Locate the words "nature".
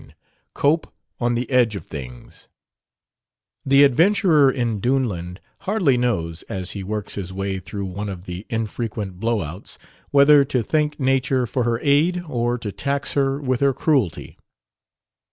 10.99-11.45